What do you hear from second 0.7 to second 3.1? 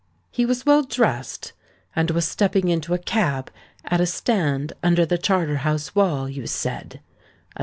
dressed, and was stepping into a